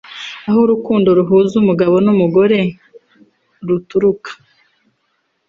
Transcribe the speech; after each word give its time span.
aho 0.47 0.59
urukundo 0.65 1.07
ruhuza 1.17 1.53
umugabo 1.61 1.95
n’umugore 2.05 2.59
ruturuka 3.67 4.31